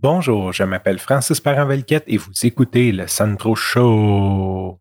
Bonjour, 0.00 0.52
je 0.52 0.62
m'appelle 0.62 1.00
Francis 1.00 1.40
Parent-Velquette 1.40 2.04
et 2.06 2.18
vous 2.18 2.30
écoutez 2.44 2.92
le 2.92 3.08
Santro 3.08 3.56
Show. 3.56 4.78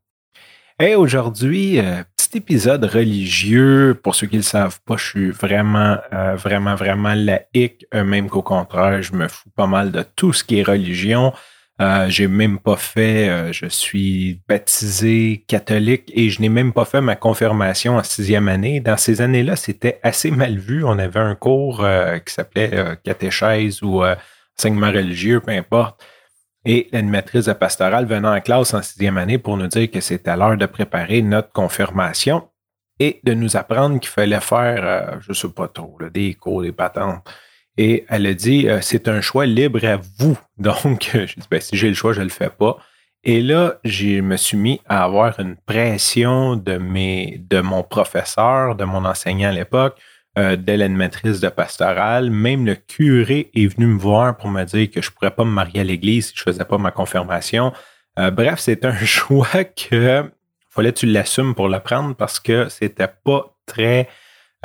Et 0.80 0.94
aujourd'hui, 0.94 1.80
euh, 1.80 2.04
petit 2.16 2.38
épisode 2.38 2.86
religieux. 2.86 4.00
Pour 4.04 4.14
ceux 4.14 4.28
qui 4.28 4.36
ne 4.36 4.42
le 4.42 4.44
savent 4.44 4.80
pas, 4.86 4.96
je 4.96 5.04
suis 5.04 5.32
vraiment, 5.32 5.98
euh, 6.14 6.36
vraiment, 6.36 6.76
vraiment 6.76 7.16
laïque, 7.16 7.88
euh, 7.96 8.04
même 8.04 8.30
qu'au 8.30 8.44
contraire, 8.44 9.02
je 9.02 9.14
me 9.14 9.28
fous 9.28 9.50
pas 9.56 9.66
mal 9.66 9.92
de 9.92 10.04
tout 10.04 10.34
ce 10.34 10.44
qui 10.44 10.60
est 10.60 10.64
religion. 10.64 11.34
j'ai 12.10 12.28
même 12.28 12.60
pas 12.60 12.76
fait, 12.76 13.54
je 13.54 13.66
suis 13.68 14.42
baptisé 14.48 15.44
catholique 15.48 16.12
et 16.14 16.30
je 16.30 16.42
n'ai 16.42 16.50
même 16.50 16.74
pas 16.74 16.86
fait 16.86 17.02
ma 17.02 17.16
confirmation 17.16 17.98
en 17.98 18.04
sixième 18.04 18.50
année. 18.50 18.82
Dans 18.82 18.98
ces 18.98 19.22
années-là, 19.22 19.56
c'était 19.56 20.00
assez 20.04 20.30
mal 20.30 20.58
vu. 20.58 20.84
On 20.84 20.98
avait 21.00 21.20
un 21.20 21.36
cours 21.36 21.86
qui 22.26 22.34
s'appelait 22.34 22.98
catéchèse 23.04 23.82
ou 23.84 24.04
enseignement 24.60 24.92
religieux, 24.92 25.40
peu 25.40 25.52
importe. 25.52 26.04
Et 26.66 26.90
l'animatrice 26.92 27.46
de 27.46 27.54
pastorale 27.54 28.06
venant 28.06 28.36
en 28.36 28.42
classe 28.42 28.74
en 28.74 28.82
sixième 28.82 29.18
année 29.18 29.38
pour 29.38 29.56
nous 29.58 29.68
dire 29.68 29.90
que 29.90 30.02
c'était 30.02 30.36
l'heure 30.36 30.58
de 30.58 30.66
préparer 30.66 31.22
notre 31.22 31.52
confirmation 31.52 32.50
et 33.00 33.20
de 33.24 33.34
nous 33.34 33.56
apprendre 33.56 34.00
qu'il 34.00 34.10
fallait 34.10 34.42
faire, 34.42 34.84
euh, 34.84 35.18
je 35.22 35.30
ne 35.30 35.34
sais 35.34 35.50
pas 35.50 35.68
trop, 35.68 35.98
des 36.12 36.34
cours, 36.34 36.64
des 36.64 36.72
patentes. 36.72 37.24
Et 37.78 38.06
elle 38.10 38.26
a 38.26 38.34
dit, 38.34 38.68
euh, 38.68 38.80
c'est 38.82 39.08
un 39.08 39.22
choix 39.22 39.46
libre 39.46 39.86
à 39.86 39.98
vous. 40.18 40.38
Donc, 40.58 41.12
je 41.14 41.36
dis, 41.36 41.48
ben, 41.50 41.62
si 41.62 41.78
j'ai 41.78 41.90
le 41.90 41.94
choix, 41.94 42.14
je 42.14 42.20
ne 42.20 42.26
le 42.26 42.32
fais 42.32 42.50
pas. 42.50 42.78
Et 43.24 43.42
là, 43.42 43.76
je 43.84 44.20
me 44.22 44.36
suis 44.36 44.58
mis 44.58 44.82
à 44.88 45.04
avoir 45.04 45.40
une 45.40 45.56
pression 45.56 46.56
de 46.56 46.78
mon 47.62 47.84
professeur, 47.84 48.76
de 48.76 48.84
mon 48.84 49.06
enseignant 49.06 49.50
à 49.50 49.52
l'époque, 49.54 50.00
euh, 50.38 50.56
de 50.56 51.40
de 51.40 51.50
pastorale. 51.50 52.30
Même 52.30 52.66
le 52.66 52.76
curé 52.76 53.50
est 53.56 53.66
venu 53.66 53.88
me 53.88 53.98
voir 53.98 54.38
pour 54.38 54.50
me 54.50 54.64
dire 54.66 54.90
que 54.92 55.02
je 55.02 55.10
ne 55.10 55.14
pourrais 55.16 55.32
pas 55.32 55.44
me 55.44 55.50
marier 55.50 55.80
à 55.80 55.84
l'église 55.84 56.28
si 56.28 56.34
je 56.36 56.42
ne 56.42 56.54
faisais 56.54 56.66
pas 56.66 56.78
ma 56.78 56.92
confirmation. 56.92 57.74
Euh, 58.20 58.30
bref, 58.30 58.60
c'est 58.60 58.86
un 58.86 58.96
choix 59.06 59.64
que 59.64 60.30
fallait 60.70 60.94
que 60.94 61.00
tu 61.00 61.08
l'assumes 61.08 61.56
pour 61.56 61.70
le 61.70 61.80
prendre 61.80 62.16
parce 62.16 62.40
que 62.40 62.70
c'était 62.70 63.08
pas 63.08 63.58
très, 63.66 64.10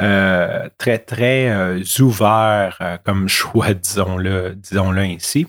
euh, 0.00 0.68
très, 0.76 0.98
très 0.98 1.80
ouvert 2.00 2.98
comme 3.04 3.28
choix, 3.30 3.72
disons-le, 3.72 4.54
disons-le 4.54 5.00
ainsi. 5.00 5.46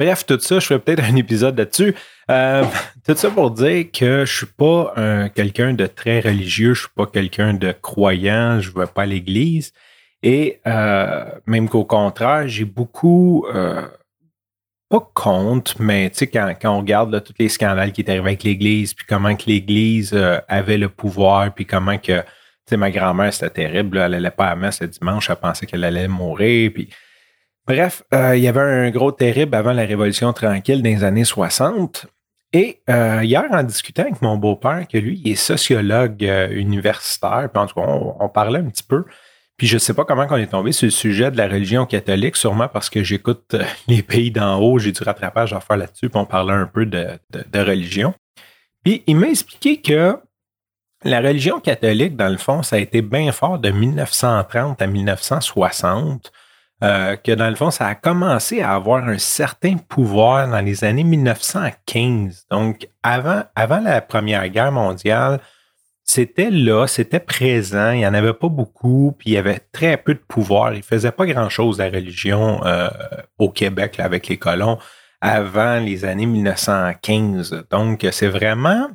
Bref, 0.00 0.24
tout 0.24 0.40
ça, 0.40 0.60
je 0.60 0.66
ferai 0.66 0.80
peut-être 0.80 1.04
un 1.04 1.14
épisode 1.16 1.58
là-dessus. 1.58 1.94
Euh, 2.30 2.64
tout 3.06 3.14
ça 3.14 3.30
pour 3.30 3.50
dire 3.50 3.84
que 3.92 4.24
je 4.24 4.34
suis 4.34 4.46
pas 4.46 4.94
quelqu'un 5.34 5.74
de 5.74 5.84
très 5.84 6.20
religieux, 6.20 6.72
je 6.72 6.80
suis 6.80 6.94
pas 6.96 7.04
quelqu'un 7.04 7.52
de 7.52 7.72
croyant, 7.72 8.60
je 8.60 8.72
vais 8.72 8.86
pas 8.86 9.02
à 9.02 9.06
l'église. 9.06 9.74
Et 10.22 10.58
euh, 10.66 11.26
même 11.46 11.68
qu'au 11.68 11.84
contraire, 11.84 12.48
j'ai 12.48 12.64
beaucoup 12.64 13.44
euh, 13.54 13.86
pas 14.88 15.06
compte, 15.12 15.78
mais 15.78 16.08
tu 16.08 16.20
sais, 16.20 16.26
quand, 16.28 16.50
quand, 16.58 16.76
on 16.76 16.80
regarde 16.80 17.22
tous 17.22 17.34
les 17.38 17.50
scandales 17.50 17.92
qui 17.92 18.00
étaient 18.00 18.12
arrivés 18.12 18.28
avec 18.28 18.42
l'Église, 18.42 18.94
puis 18.94 19.04
comment 19.06 19.36
que 19.36 19.44
l'Église 19.48 20.18
avait 20.48 20.78
le 20.78 20.88
pouvoir, 20.88 21.52
puis 21.52 21.66
comment 21.66 21.98
que 21.98 22.20
tu 22.20 22.70
sais, 22.70 22.76
ma 22.78 22.90
grand-mère, 22.90 23.34
c'était 23.34 23.50
terrible, 23.50 23.98
elle 23.98 24.14
allait 24.14 24.30
pas 24.30 24.46
à 24.46 24.56
messe 24.56 24.80
le 24.80 24.88
dimanche, 24.88 25.28
elle 25.28 25.36
pensait 25.36 25.66
qu'elle 25.66 25.84
allait 25.84 26.08
mourir, 26.08 26.70
puis 26.72 26.88
Bref, 27.70 28.02
euh, 28.12 28.36
il 28.36 28.42
y 28.42 28.48
avait 28.48 28.58
un 28.58 28.90
gros 28.90 29.12
terrible 29.12 29.54
avant 29.54 29.72
la 29.72 29.84
Révolution 29.84 30.32
tranquille 30.32 30.82
des 30.82 31.04
années 31.04 31.22
60. 31.22 32.06
Et 32.52 32.80
euh, 32.90 33.22
hier, 33.22 33.44
en 33.48 33.62
discutant 33.62 34.02
avec 34.02 34.20
mon 34.22 34.36
beau-père, 34.36 34.88
que 34.88 34.98
lui, 34.98 35.22
est 35.24 35.36
sociologue 35.36 36.24
euh, 36.24 36.48
universitaire, 36.50 37.48
puis 37.48 37.62
en 37.62 37.66
tout 37.68 37.76
cas, 37.76 37.86
on, 37.86 38.28
parlait 38.28 38.58
un 38.58 38.64
petit 38.64 38.82
peu. 38.82 39.04
Puis 39.56 39.68
je 39.68 39.74
ne 39.74 39.78
sais 39.78 39.94
pas 39.94 40.04
comment 40.04 40.26
on 40.28 40.36
est 40.36 40.48
tombé 40.48 40.72
sur 40.72 40.86
le 40.86 40.90
sujet 40.90 41.30
de 41.30 41.36
la 41.36 41.46
religion 41.46 41.86
catholique, 41.86 42.34
sûrement 42.34 42.66
parce 42.66 42.90
que 42.90 43.04
j'écoute 43.04 43.54
les 43.86 44.02
pays 44.02 44.32
d'en 44.32 44.58
haut, 44.58 44.80
j'ai 44.80 44.90
du 44.90 45.04
rattrapage 45.04 45.52
à 45.52 45.60
faire 45.60 45.76
là-dessus, 45.76 46.08
puis 46.08 46.18
on 46.18 46.26
parlait 46.26 46.54
un 46.54 46.66
peu 46.66 46.86
de 46.86 47.20
religion. 47.54 48.14
Puis 48.82 49.04
il 49.06 49.14
m'a 49.14 49.28
expliqué 49.28 49.80
que 49.80 50.18
la 51.04 51.20
religion 51.20 51.60
catholique, 51.60 52.16
dans 52.16 52.30
le 52.30 52.36
fond, 52.36 52.64
ça 52.64 52.74
a 52.74 52.78
été 52.80 53.00
bien 53.00 53.30
fort 53.30 53.60
de 53.60 53.70
1930 53.70 54.82
à 54.82 54.88
1960. 54.88 56.32
Euh, 56.82 57.16
que 57.16 57.32
dans 57.32 57.50
le 57.50 57.56
fond, 57.56 57.70
ça 57.70 57.86
a 57.86 57.94
commencé 57.94 58.62
à 58.62 58.74
avoir 58.74 59.06
un 59.06 59.18
certain 59.18 59.76
pouvoir 59.76 60.48
dans 60.48 60.60
les 60.60 60.82
années 60.82 61.04
1915. 61.04 62.46
Donc, 62.50 62.88
avant, 63.02 63.44
la 63.54 64.00
Première 64.00 64.48
Guerre 64.48 64.72
mondiale, 64.72 65.40
c'était 66.04 66.50
là, 66.50 66.86
c'était 66.86 67.20
présent, 67.20 67.90
il 67.90 67.98
n'y 67.98 68.06
en 68.06 68.14
avait 68.14 68.32
pas 68.32 68.48
beaucoup, 68.48 69.14
puis 69.18 69.30
il 69.30 69.32
y 69.34 69.36
avait 69.36 69.60
très 69.72 69.98
peu 69.98 70.14
de 70.14 70.22
pouvoir. 70.26 70.72
Il 70.72 70.78
ne 70.78 70.82
faisait 70.82 71.12
pas 71.12 71.26
grand-chose 71.26 71.78
la 71.78 71.90
religion 71.90 72.64
euh, 72.64 72.88
au 73.38 73.50
Québec 73.50 74.00
avec 74.00 74.28
les 74.28 74.38
colons 74.38 74.78
avant 75.20 75.78
les 75.78 76.06
années 76.06 76.26
1915. 76.26 77.66
Donc, 77.70 78.06
c'est 78.10 78.28
vraiment, 78.28 78.88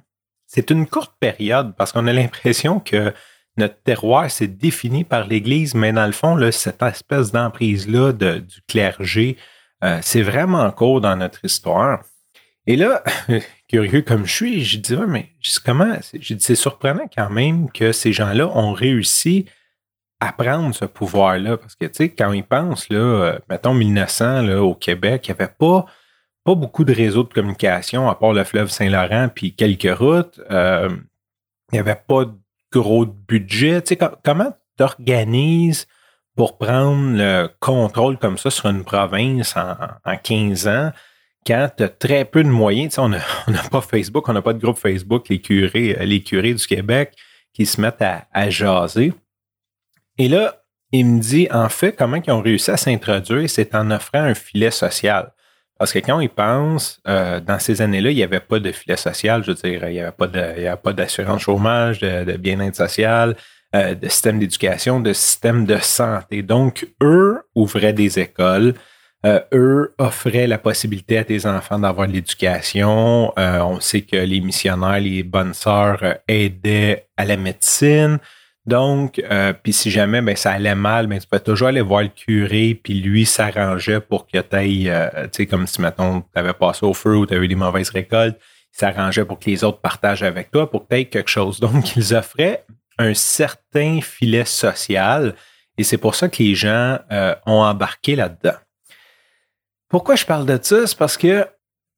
c'est 0.47 0.71
une 0.71 0.87
courte 0.87 1.13
période 1.19 1.75
parce 1.77 1.91
qu'on 1.91 2.07
a 2.07 2.13
l'impression 2.13 2.79
que 2.79 3.13
notre 3.57 3.81
terroir, 3.83 4.29
c'est 4.29 4.47
défini 4.47 5.03
par 5.03 5.27
l'Église, 5.27 5.75
mais 5.75 5.93
dans 5.93 6.05
le 6.05 6.11
fond, 6.11 6.39
cette 6.51 6.81
espèce 6.81 7.31
d'emprise-là 7.31 8.11
du 8.11 8.61
clergé, 8.67 9.37
euh, 9.83 9.99
c'est 10.01 10.21
vraiment 10.21 10.69
court 10.71 11.01
dans 11.01 11.15
notre 11.15 11.43
histoire. 11.45 12.01
Et 12.67 12.75
là, 12.75 13.03
curieux 13.69 14.01
comme 14.01 14.25
je 14.25 14.33
suis, 14.33 14.63
je 14.63 14.77
dis, 14.79 14.95
mais 15.07 15.29
comment, 15.63 15.97
c'est 16.01 16.55
surprenant 16.55 17.07
quand 17.15 17.29
même 17.29 17.71
que 17.71 17.91
ces 17.91 18.11
gens-là 18.11 18.47
ont 18.47 18.73
réussi 18.73 19.45
à 20.19 20.31
prendre 20.31 20.73
ce 20.73 20.85
pouvoir-là. 20.85 21.57
Parce 21.57 21.75
que, 21.75 21.85
tu 21.85 21.93
sais, 21.93 22.09
quand 22.09 22.31
ils 22.31 22.43
pensent, 22.43 22.89
là, 22.89 22.97
euh, 22.97 23.39
mettons 23.49 23.73
1900, 23.73 24.41
là, 24.43 24.63
au 24.63 24.73
Québec, 24.73 25.27
il 25.27 25.31
n'y 25.31 25.41
avait 25.41 25.53
pas, 25.57 25.85
pas 26.43 26.55
beaucoup 26.55 26.83
de 26.83 26.93
réseaux 26.93 27.23
de 27.23 27.33
communication, 27.33 28.09
à 28.09 28.15
part 28.15 28.33
le 28.33 28.43
fleuve 28.43 28.69
Saint-Laurent 28.69 29.29
puis 29.33 29.53
quelques 29.53 29.97
routes. 29.97 30.39
Euh, 30.51 30.89
il 31.71 31.75
n'y 31.75 31.79
avait 31.79 31.99
pas 32.07 32.25
gros 32.79 33.05
budget. 33.05 33.81
Tu 33.81 33.97
comment 34.23 34.53
tu 34.77 34.83
organises 34.83 35.87
pour 36.35 36.57
prendre 36.57 37.17
le 37.17 37.49
contrôle 37.59 38.17
comme 38.17 38.37
ça 38.37 38.49
sur 38.49 38.67
une 38.67 38.83
province 38.83 39.55
en, 39.55 40.17
15 40.23 40.67
ans 40.67 40.91
quand 41.47 41.69
tu 41.77 41.83
as 41.83 41.89
très 41.89 42.25
peu 42.25 42.43
de 42.43 42.49
moyens? 42.49 42.97
On 42.99 43.09
n'a 43.09 43.21
pas 43.71 43.81
Facebook, 43.81 44.27
on 44.27 44.33
n'a 44.33 44.41
pas 44.41 44.53
de 44.53 44.59
groupe 44.59 44.77
Facebook, 44.77 45.29
les 45.29 45.39
curés, 45.39 45.97
les 46.05 46.21
curés 46.21 46.53
du 46.53 46.65
Québec 46.65 47.13
qui 47.53 47.65
se 47.65 47.79
mettent 47.79 48.01
à, 48.01 48.49
jaser. 48.49 49.13
Et 50.17 50.27
là, 50.27 50.61
il 50.91 51.05
me 51.05 51.19
dit, 51.19 51.47
en 51.51 51.69
fait, 51.69 51.93
comment 51.93 52.17
ils 52.17 52.31
ont 52.31 52.41
réussi 52.41 52.69
à 52.71 52.77
s'introduire, 52.77 53.49
c'est 53.49 53.73
en 53.75 53.91
offrant 53.91 54.19
un 54.19 54.33
filet 54.33 54.71
social. 54.71 55.31
Parce 55.77 55.91
que 55.91 55.99
quand 55.99 56.21
ils 56.21 56.29
pensent, 56.29 57.01
euh, 57.07 57.39
dans 57.41 57.59
ces 57.59 57.81
années-là, 57.81 58.11
il 58.11 58.15
n'y 58.15 58.23
avait 58.23 58.39
pas 58.39 58.59
de 58.59 58.71
filet 58.71 58.95
social, 58.95 59.43
je 59.43 59.51
veux 59.51 59.55
dire, 59.55 59.89
il 59.89 59.93
n'y 59.93 59.99
avait 59.99 60.77
pas 60.77 60.93
d'assurance 60.93 61.41
chômage, 61.41 61.99
de, 61.99 62.37
bien-être 62.37 62.77
social, 62.77 63.35
euh, 63.75 63.93
de 63.93 64.07
système 64.07 64.39
d'éducation, 64.39 65.01
de 65.01 65.11
système 65.11 65.65
de 65.65 65.77
santé. 65.77 66.43
Donc, 66.43 66.87
eux 67.03 67.41
ouvraient 67.55 67.91
des 67.91 68.19
écoles, 68.19 68.73
euh, 69.25 69.41
eux 69.53 69.93
offraient 69.97 70.47
la 70.47 70.59
possibilité 70.59 71.17
à 71.17 71.25
tes 71.25 71.45
enfants 71.45 71.79
d'avoir 71.79 72.07
de 72.07 72.13
l'éducation. 72.13 73.33
on 73.35 73.79
sait 73.81 74.01
que 74.01 74.15
les 74.15 74.39
missionnaires, 74.39 75.01
les 75.01 75.23
bonnes 75.23 75.53
sœurs 75.53 76.19
aidaient 76.29 77.07
à 77.17 77.25
la 77.25 77.35
médecine. 77.35 78.19
Donc, 78.65 79.19
euh, 79.19 79.53
puis 79.53 79.73
si 79.73 79.91
jamais 79.91 80.21
ben, 80.21 80.35
ça 80.35 80.51
allait 80.51 80.75
mal, 80.75 81.05
ben, 81.05 81.19
tu 81.19 81.27
peux 81.27 81.39
toujours 81.39 81.67
aller 81.67 81.81
voir 81.81 82.01
le 82.01 82.07
curé, 82.07 82.79
puis 82.81 82.95
lui 82.99 83.25
s'arrangeait 83.25 83.99
pour 83.99 84.25
que 84.25 84.39
tu 84.39 84.89
euh, 84.89 85.09
tu 85.25 85.29
sais, 85.31 85.45
comme 85.45 85.67
si, 85.67 85.81
maintenant 85.81 86.21
tu 86.21 86.39
avais 86.39 86.53
passé 86.53 86.85
au 86.85 86.93
feu 86.93 87.15
ou 87.15 87.25
tu 87.25 87.35
avais 87.35 87.45
eu 87.45 87.47
des 87.47 87.55
mauvaises 87.55 87.89
récoltes, 87.89 88.39
il 88.73 88.79
s'arrangeait 88.79 89.23
pour 89.23 89.37
que 89.39 89.49
les 89.49 89.63
autres 89.63 89.79
partagent 89.79 90.23
avec 90.23 90.49
toi, 90.49 90.69
pour 90.69 90.83
que 90.83 90.95
tu 90.95 91.01
aies 91.01 91.05
quelque 91.05 91.29
chose. 91.29 91.59
Donc, 91.59 91.95
ils 91.95 92.15
offraient 92.15 92.65
un 92.97 93.13
certain 93.13 93.99
filet 94.01 94.45
social, 94.45 95.35
et 95.77 95.83
c'est 95.83 95.97
pour 95.97 96.15
ça 96.15 96.27
que 96.27 96.41
les 96.41 96.55
gens 96.55 96.97
euh, 97.11 97.35
ont 97.45 97.61
embarqué 97.61 98.15
là-dedans. 98.15 98.57
Pourquoi 99.89 100.15
je 100.15 100.25
parle 100.25 100.45
de 100.45 100.57
ça? 100.61 100.87
C'est 100.87 100.97
parce 100.97 101.17
que 101.17 101.47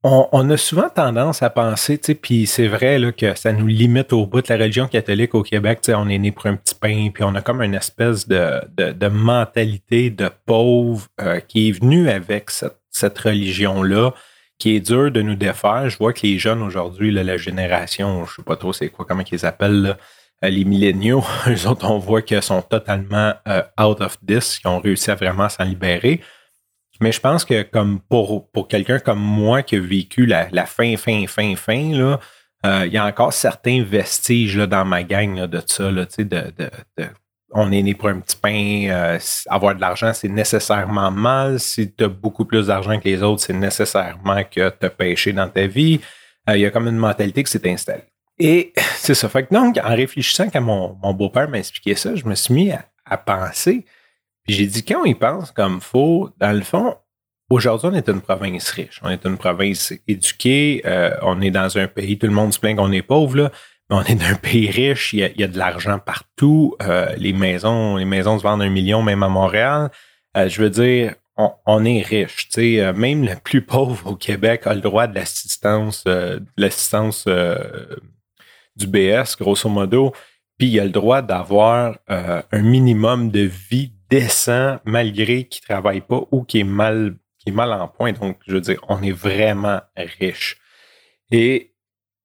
on, 0.03 0.49
a 0.49 0.57
souvent 0.57 0.89
tendance 0.89 1.41
à 1.41 1.49
penser, 1.49 1.99
puis 2.21 2.45
c'est 2.45 2.67
vrai 2.67 2.99
là, 2.99 3.11
que 3.11 3.35
ça 3.35 3.51
nous 3.51 3.67
limite 3.67 4.13
au 4.13 4.25
bout 4.25 4.41
de 4.41 4.47
la 4.49 4.57
religion 4.57 4.87
catholique 4.87 5.33
au 5.33 5.43
Québec. 5.43 5.79
On 5.89 6.07
est 6.07 6.17
né 6.17 6.31
pour 6.31 6.45
un 6.45 6.55
petit 6.55 6.75
pain, 6.75 7.09
puis 7.13 7.23
on 7.23 7.33
a 7.35 7.41
comme 7.41 7.61
une 7.61 7.73
espèce 7.73 8.27
de, 8.27 8.61
de, 8.77 9.07
mentalité 9.07 10.09
de 10.09 10.29
pauvre 10.45 11.07
euh, 11.19 11.39
qui 11.39 11.69
est 11.69 11.71
venue 11.71 12.09
avec 12.09 12.51
cette, 12.51 13.17
religion-là, 13.17 14.13
qui 14.59 14.75
est 14.75 14.79
dure 14.79 15.11
de 15.11 15.21
nous 15.21 15.35
défaire. 15.35 15.89
Je 15.89 15.97
vois 15.97 16.13
que 16.13 16.25
les 16.25 16.37
jeunes 16.37 16.61
aujourd'hui, 16.61 17.11
la 17.11 17.37
génération, 17.37 18.25
je 18.25 18.35
sais 18.35 18.43
pas 18.43 18.55
trop 18.55 18.73
c'est 18.73 18.89
quoi, 18.89 19.05
comment 19.05 19.23
ils 19.29 19.45
appellent, 19.45 19.97
euh, 20.43 20.49
les 20.49 20.63
milléniaux, 20.63 21.23
eux 21.47 21.67
autres, 21.67 21.89
on 21.89 21.97
voit 21.97 22.21
qu'ils 22.21 22.43
sont 22.43 22.61
totalement 22.61 23.33
euh, 23.47 23.63
out 23.81 24.01
of 24.01 24.17
this, 24.25 24.59
qui 24.59 24.67
ont 24.67 24.79
réussi 24.79 25.09
à 25.09 25.15
vraiment 25.15 25.49
s'en 25.49 25.63
libérer. 25.63 26.21
Mais 27.01 27.11
je 27.11 27.19
pense 27.19 27.45
que 27.45 27.63
comme 27.63 27.99
pour, 27.99 28.49
pour 28.51 28.67
quelqu'un 28.67 28.99
comme 28.99 29.19
moi 29.19 29.63
qui 29.63 29.75
a 29.75 29.79
vécu 29.79 30.25
la, 30.25 30.47
fin, 30.65 30.97
fin, 30.97 31.25
fin, 31.27 31.55
fin, 31.55 31.91
là, 31.93 32.19
euh, 32.65 32.85
il 32.85 32.93
y 32.93 32.97
a 32.97 33.05
encore 33.05 33.33
certains 33.33 33.83
vestiges 33.83 34.57
là, 34.57 34.67
dans 34.67 34.85
ma 34.85 35.03
gang 35.03 35.45
de 35.45 35.61
ça, 35.65 35.91
là, 35.91 36.05
de, 36.05 36.23
de, 36.23 36.69
de, 36.97 37.05
on 37.51 37.71
est 37.71 37.81
né 37.81 37.93
pour 37.93 38.09
un 38.09 38.19
petit 38.19 38.35
pain, 38.35 38.87
euh, 38.89 39.19
avoir 39.47 39.75
de 39.75 39.81
l'argent, 39.81 40.11
c'est 40.13 40.27
nécessairement 40.27 41.11
mal. 41.11 41.59
Si 41.59 41.91
tu 41.91 42.03
as 42.03 42.09
beaucoup 42.09 42.45
plus 42.45 42.67
d'argent 42.67 42.99
que 42.99 43.05
les 43.07 43.23
autres, 43.23 43.41
c'est 43.41 43.53
nécessairement 43.53 44.43
que 44.43 44.69
tu 44.69 44.85
as 44.85 44.89
pêché 44.89 45.33
dans 45.33 45.47
ta 45.47 45.65
vie. 45.65 46.01
Euh, 46.49 46.57
il 46.57 46.61
y 46.61 46.65
a 46.65 46.71
comme 46.71 46.87
une 46.87 46.97
mentalité 46.97 47.43
qui 47.43 47.51
s'est 47.51 47.69
installée. 47.69 48.03
Et 48.39 48.73
c'est 48.97 49.15
ça. 49.15 49.29
Donc, 49.51 49.77
en 49.83 49.95
réfléchissant 49.95 50.49
quand 50.49 50.61
mon, 50.61 50.97
mon 51.01 51.13
beau-père 51.13 51.49
m'a 51.49 51.59
expliqué 51.59 51.95
ça, 51.95 52.15
je 52.15 52.25
me 52.25 52.35
suis 52.35 52.53
mis 52.53 52.71
à, 52.71 53.17
penser. 53.17 53.85
J'ai 54.47 54.65
dit, 54.65 54.83
quand 54.83 55.03
il 55.03 55.17
pense 55.17 55.51
comme 55.51 55.81
faux, 55.81 56.29
dans 56.39 56.53
le 56.53 56.61
fond, 56.61 56.95
aujourd'hui, 57.49 57.89
on 57.91 57.93
est 57.93 58.07
une 58.07 58.21
province 58.21 58.69
riche. 58.69 59.01
On 59.03 59.09
est 59.09 59.25
une 59.25 59.37
province 59.37 59.93
éduquée. 60.07 60.81
Euh, 60.85 61.15
on 61.21 61.41
est 61.41 61.51
dans 61.51 61.77
un 61.77 61.87
pays, 61.87 62.17
tout 62.17 62.27
le 62.27 62.33
monde 62.33 62.53
se 62.53 62.59
plaint 62.59 62.77
qu'on 62.77 62.91
est 62.91 63.01
pauvre, 63.01 63.35
là. 63.35 63.51
Mais 63.89 63.97
on 63.97 64.03
est 64.03 64.15
d'un 64.15 64.35
pays 64.35 64.69
riche. 64.69 65.13
Il 65.13 65.19
y 65.19 65.43
a, 65.43 65.47
de 65.47 65.57
l'argent 65.57 65.99
partout. 65.99 66.75
Euh, 66.81 67.13
les 67.17 67.33
maisons, 67.33 67.97
les 67.97 68.05
maisons 68.05 68.37
se 68.37 68.43
vendent 68.43 68.61
un 68.61 68.69
million, 68.69 69.01
même 69.01 69.23
à 69.23 69.29
Montréal. 69.29 69.91
Euh, 70.35 70.47
je 70.47 70.61
veux 70.61 70.69
dire, 70.69 71.15
on, 71.37 71.85
est 71.85 72.01
riche. 72.01 72.47
Sais, 72.49 72.91
même 72.93 73.23
le 73.23 73.35
plus 73.35 73.61
pauvre 73.61 74.11
au 74.11 74.15
Québec 74.15 74.63
a 74.65 74.73
le 74.73 74.81
droit 74.81 75.07
de 75.07 75.15
l'assistance, 75.15 76.03
de 76.05 76.43
l'assistance 76.57 77.27
du 78.75 78.87
BS, 78.87 79.35
grosso 79.37 79.69
modo, 79.69 80.13
puis 80.57 80.67
il 80.67 80.79
a 80.79 80.85
le 80.85 80.89
droit 80.89 81.21
d'avoir 81.21 81.97
euh, 82.09 82.41
un 82.51 82.61
minimum 82.61 83.29
de 83.31 83.41
vie 83.41 83.93
décent 84.09 84.77
malgré 84.85 85.45
qu'il 85.45 85.61
ne 85.63 85.73
travaille 85.73 86.01
pas 86.01 86.21
ou 86.31 86.43
qu'il 86.43 86.61
est 86.61 86.63
mal 86.63 87.15
qui 87.39 87.49
est 87.49 87.53
mal 87.53 87.71
en 87.71 87.87
point. 87.87 88.13
Donc, 88.13 88.39
je 88.47 88.53
veux 88.53 88.61
dire, 88.61 88.79
on 88.89 89.01
est 89.03 89.11
vraiment 89.11 89.81
riche. 89.95 90.57
Et 91.31 91.73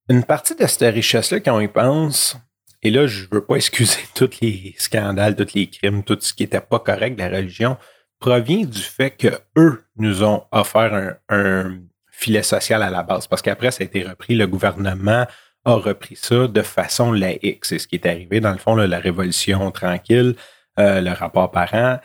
une 0.09 0.25
partie 0.25 0.55
de 0.55 0.67
cette 0.67 0.95
richesse-là, 0.95 1.41
quand 1.41 1.57
on 1.57 1.61
y 1.61 1.69
pense, 1.69 2.37
et 2.83 2.91
là, 2.91 3.07
je 3.07 3.27
veux 3.31 3.45
pas 3.45 3.55
excuser 3.57 4.01
tous 4.15 4.41
les 4.41 4.75
scandales, 4.79 5.37
tous 5.37 5.55
les 5.55 5.69
crimes, 5.69 6.03
tout 6.03 6.19
ce 6.21 6.33
qui 6.33 6.43
n'était 6.45 6.61
pas 6.61 6.79
correct 6.79 7.17
de 7.17 7.23
la 7.23 7.29
religion, 7.29 7.77
provient 8.19 8.65
du 8.65 8.81
fait 8.81 9.11
que 9.11 9.29
eux 9.57 9.85
nous 9.97 10.23
ont 10.23 10.45
offert 10.53 11.17
un 11.29 11.81
filet 12.11 12.43
social 12.43 12.83
à 12.83 12.91
la 12.91 13.03
base. 13.03 13.27
Parce 13.27 13.43
qu'après, 13.43 13.71
ça 13.71 13.83
a 13.83 13.85
été 13.85 14.05
repris, 14.05 14.35
le 14.35 14.47
gouvernement 14.47 15.27
a 15.65 15.75
repris 15.75 16.17
ça 16.17 16.49
de 16.49 16.63
façon 16.63 17.13
laïque. 17.13 17.65
C'est 17.65 17.79
ce 17.79 17.87
qui 17.87 17.97
est 17.97 18.07
arrivé, 18.07 18.41
dans 18.41 18.53
le 18.53 18.59
fond, 18.59 18.75
la 18.75 18.99
révolution 18.99 19.71
tranquille, 19.71 20.35
euh, 20.79 21.01
le 21.01 21.11
rapport 21.11 21.51
parent, 21.51 21.99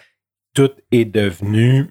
tout 0.53 0.71
est 0.91 1.05
devenu 1.05 1.89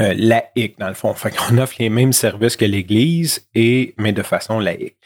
euh, 0.00 0.14
laïque, 0.14 0.78
dans 0.78 0.88
le 0.88 0.94
fond. 0.94 1.14
Fait 1.14 1.30
qu'on 1.30 1.58
offre 1.58 1.76
les 1.78 1.90
mêmes 1.90 2.12
services 2.12 2.56
que 2.56 2.64
l'Église, 2.64 3.48
et, 3.54 3.94
mais 3.98 4.12
de 4.12 4.22
façon 4.22 4.58
laïque. 4.58 4.96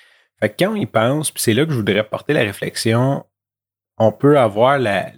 Fait 0.41 0.50
que 0.50 0.55
quand 0.59 0.73
on 0.73 0.77
y 0.77 0.87
pense, 0.87 1.31
puis 1.31 1.43
c'est 1.43 1.55
là 1.55 1.65
que 1.65 1.73
je 1.73 1.77
voudrais 1.77 2.05
porter 2.05 2.32
la 2.32 2.43
réflexion, 2.43 3.25
on 3.99 4.12
peut 4.12 4.39
avoir 4.39 4.79
la, 4.79 5.12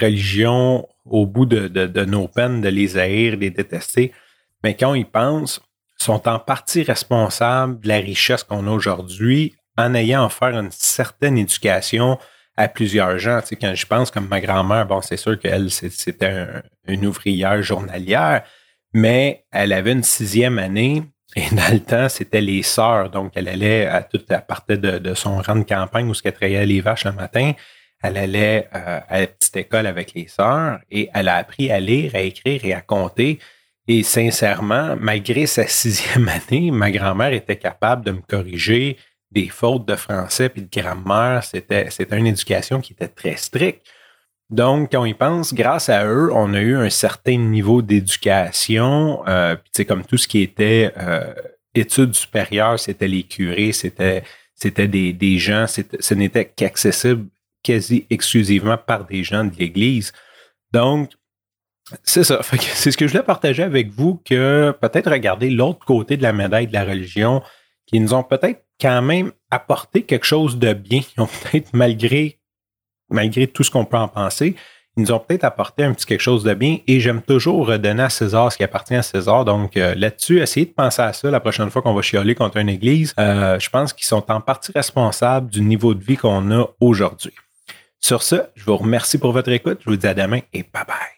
religion 0.00 0.88
au 1.04 1.26
bout 1.26 1.46
de, 1.46 2.04
nos 2.04 2.28
peines, 2.28 2.60
de 2.60 2.68
les 2.68 2.96
haïr, 2.96 3.36
de 3.36 3.42
les 3.42 3.50
détester, 3.50 4.12
mais 4.64 4.74
quand 4.74 4.92
on 4.92 4.94
y 4.94 5.04
pense, 5.04 5.60
sont 5.98 6.28
en 6.28 6.38
partie 6.38 6.82
responsables 6.82 7.80
de 7.80 7.88
la 7.88 7.96
richesse 7.96 8.42
qu'on 8.42 8.66
a 8.66 8.70
aujourd'hui 8.70 9.54
en 9.76 9.94
ayant 9.94 10.26
offert 10.26 10.58
une 10.58 10.70
certaine 10.70 11.38
éducation 11.38 12.18
à 12.56 12.68
plusieurs 12.68 13.18
gens. 13.18 13.40
Tu 13.40 13.48
sais, 13.48 13.56
quand 13.56 13.74
je 13.74 13.86
pense 13.86 14.10
comme 14.10 14.28
ma 14.28 14.40
grand-mère, 14.40 14.86
bon, 14.86 15.02
c'est 15.02 15.16
sûr 15.16 15.38
qu'elle, 15.38 15.70
c'était 15.70 16.46
une 16.86 17.06
ouvrière 17.06 17.62
journalière, 17.62 18.42
mais 18.94 19.44
elle 19.52 19.72
avait 19.72 19.92
une 19.92 20.02
sixième 20.02 20.58
année 20.58 21.02
et 21.36 21.42
dans 21.54 21.72
le 21.72 21.80
temps, 21.80 22.08
c'était 22.08 22.40
les 22.40 22.62
sœurs. 22.62 23.10
Donc, 23.10 23.32
elle 23.34 23.48
allait 23.48 23.86
à 23.86 24.02
toute, 24.02 24.30
à 24.32 24.40
partir 24.40 24.78
de, 24.78 25.14
son 25.14 25.38
rang 25.38 25.56
de 25.56 25.64
campagne 25.64 26.08
où 26.08 26.14
elle 26.24 26.32
trayait 26.32 26.66
les 26.66 26.80
vaches 26.80 27.04
le 27.04 27.12
matin. 27.12 27.52
Elle 28.02 28.16
allait 28.16 28.68
euh, 28.74 29.00
à 29.08 29.20
la 29.20 29.26
petite 29.26 29.56
école 29.56 29.86
avec 29.86 30.14
les 30.14 30.28
sœurs 30.28 30.80
et 30.90 31.08
elle 31.14 31.28
a 31.28 31.36
appris 31.36 31.70
à 31.70 31.80
lire, 31.80 32.14
à 32.14 32.20
écrire 32.20 32.64
et 32.64 32.72
à 32.72 32.80
compter. 32.80 33.38
Et 33.88 34.02
sincèrement, 34.02 34.96
malgré 34.98 35.46
sa 35.46 35.66
sixième 35.66 36.28
année, 36.50 36.70
ma 36.70 36.90
grand-mère 36.90 37.32
était 37.32 37.56
capable 37.56 38.04
de 38.04 38.12
me 38.12 38.20
corriger 38.20 38.96
des 39.30 39.48
fautes 39.48 39.86
de 39.86 39.96
français 39.96 40.48
puis 40.48 40.62
de 40.62 40.68
grammaire. 40.70 41.44
C'était, 41.44 41.90
c'était 41.90 42.18
une 42.18 42.26
éducation 42.26 42.80
qui 42.80 42.92
était 42.92 43.08
très 43.08 43.36
stricte. 43.36 43.86
Donc, 44.48 44.92
quand 44.92 45.02
on 45.02 45.06
y 45.06 45.14
pense, 45.14 45.52
grâce 45.52 45.88
à 45.88 46.06
eux, 46.06 46.30
on 46.32 46.54
a 46.54 46.60
eu 46.60 46.76
un 46.76 46.90
certain 46.90 47.36
niveau 47.36 47.82
d'éducation. 47.82 49.26
Euh, 49.26 49.56
comme 49.88 50.04
tout 50.04 50.16
ce 50.16 50.28
qui 50.28 50.40
était 50.40 50.92
euh, 50.98 51.34
études 51.74 52.14
supérieures, 52.14 52.78
c'était 52.78 53.08
les 53.08 53.24
curés, 53.24 53.72
c'était, 53.72 54.22
c'était 54.54 54.86
des, 54.86 55.12
des 55.12 55.38
gens, 55.38 55.66
ce 55.66 56.14
n'était 56.14 56.44
qu'accessible 56.44 57.26
quasi 57.64 58.06
exclusivement 58.10 58.78
par 58.78 59.04
des 59.04 59.24
gens 59.24 59.44
de 59.44 59.54
l'Église. 59.58 60.12
Donc, 60.72 61.10
c'est 62.04 62.24
ça. 62.24 62.40
c'est 62.42 62.90
ce 62.90 62.96
que 62.96 63.06
je 63.06 63.12
voulais 63.12 63.24
partager 63.24 63.64
avec 63.64 63.90
vous, 63.90 64.20
que 64.24 64.72
peut-être 64.80 65.10
regarder 65.10 65.50
l'autre 65.50 65.84
côté 65.84 66.16
de 66.16 66.22
la 66.22 66.32
médaille 66.32 66.68
de 66.68 66.72
la 66.72 66.84
religion, 66.84 67.42
qui 67.86 68.00
nous 68.00 68.14
ont 68.14 68.22
peut-être 68.22 68.64
quand 68.80 69.02
même 69.02 69.32
apporté 69.50 70.02
quelque 70.02 70.26
chose 70.26 70.58
de 70.58 70.72
bien. 70.72 71.00
Ils 71.16 71.20
ont 71.22 71.28
peut-être, 71.42 71.70
malgré, 71.72 72.38
tout 73.46 73.62
ce 73.62 73.70
qu'on 73.70 73.84
peut 73.84 73.96
en 73.96 74.08
penser, 74.08 74.56
ils 74.96 75.02
nous 75.02 75.12
ont 75.12 75.18
peut-être 75.18 75.44
apporté 75.44 75.84
un 75.84 75.92
petit 75.92 76.06
quelque 76.06 76.22
chose 76.22 76.42
de 76.42 76.54
bien 76.54 76.78
et 76.86 77.00
j'aime 77.00 77.20
toujours 77.20 77.66
redonner 77.66 78.04
à 78.04 78.08
César 78.08 78.50
ce 78.50 78.56
qui 78.56 78.64
appartient 78.64 78.94
à 78.94 79.02
César. 79.02 79.44
Donc 79.44 79.76
euh, 79.76 79.94
là-dessus, 79.94 80.40
essayez 80.40 80.66
de 80.66 80.72
penser 80.72 81.02
à 81.02 81.12
ça 81.12 81.30
la 81.30 81.40
prochaine 81.40 81.70
fois 81.70 81.82
qu'on 81.82 81.92
va 81.92 82.00
chialer 82.00 82.34
contre 82.34 82.56
une 82.56 82.70
église. 82.70 83.12
Euh, 83.18 83.58
je 83.58 83.68
pense 83.68 83.92
qu'ils 83.92 84.06
sont 84.06 84.30
en 84.30 84.40
partie 84.40 84.72
responsables 84.74 85.50
du 85.50 85.60
niveau 85.60 85.94
de 85.94 86.02
vie 86.02 86.16
qu'on 86.16 86.50
a 86.50 86.66
aujourd'hui. 86.80 87.34
Sur 88.00 88.22
ce, 88.22 88.36
je 88.54 88.64
vous 88.64 88.76
remercie 88.76 89.18
pour 89.18 89.32
votre 89.32 89.50
écoute. 89.50 89.80
Je 89.84 89.90
vous 89.90 89.96
dis 89.96 90.06
à 90.06 90.14
demain 90.14 90.40
et 90.52 90.62
bye 90.62 90.84
bye. 90.86 91.15